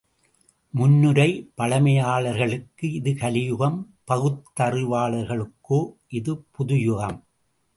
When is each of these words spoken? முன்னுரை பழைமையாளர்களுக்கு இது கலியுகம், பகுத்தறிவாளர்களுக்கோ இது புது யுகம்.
முன்னுரை 0.73 1.27
பழைமையாளர்களுக்கு 1.57 2.91
இது 2.93 3.15
கலியுகம், 3.15 3.77
பகுத்தறிவாளர்களுக்கோ 4.07 5.79
இது 6.09 6.35
புது 6.51 6.77
யுகம். 6.81 7.19